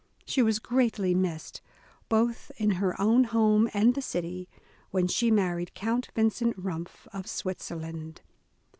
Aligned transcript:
She 0.25 0.41
was 0.41 0.57
greatly 0.57 1.13
missed, 1.13 1.61
both 2.09 2.51
in 2.57 2.71
her 2.81 2.99
own 2.99 3.25
home 3.25 3.69
and 3.71 3.93
the 3.93 4.01
city, 4.01 4.49
when 4.89 5.07
she 5.07 5.29
married 5.29 5.75
Count 5.75 6.09
Vincent 6.15 6.57
Rumpff, 6.57 7.07
of 7.13 7.27
Switzerland. 7.27 8.23